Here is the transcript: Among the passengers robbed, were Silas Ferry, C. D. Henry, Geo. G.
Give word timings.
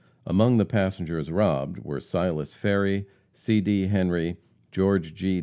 Among 0.25 0.57
the 0.57 0.65
passengers 0.65 1.29
robbed, 1.29 1.77
were 1.83 1.99
Silas 1.99 2.55
Ferry, 2.55 3.05
C. 3.33 3.61
D. 3.61 3.85
Henry, 3.85 4.37
Geo. 4.71 4.97
G. 4.97 5.39